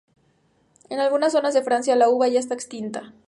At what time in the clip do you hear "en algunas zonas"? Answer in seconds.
0.89-1.53